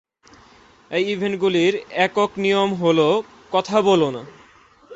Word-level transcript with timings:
এই 0.91 1.03
ইভেন্টগুলির 1.11 1.73
একক 1.91 2.31
নিয়ম 2.37 2.69
হ'ল 2.73 2.99
"কথা 3.51 3.77
বলো 3.81 4.07
না"। 4.11 4.23